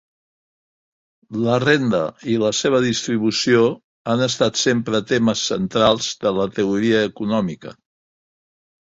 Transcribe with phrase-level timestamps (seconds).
[1.47, 1.99] La renda
[2.33, 3.63] i la seva distribució
[4.15, 7.81] han estat sempre temes centrals de la teoria econòmica.